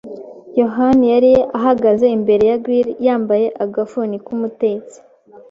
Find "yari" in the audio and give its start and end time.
1.13-1.33